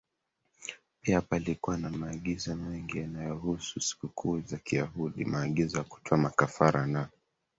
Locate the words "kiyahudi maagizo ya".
4.57-5.83